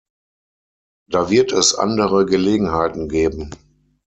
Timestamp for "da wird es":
1.11-1.75